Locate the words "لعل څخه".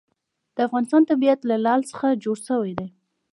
1.65-2.07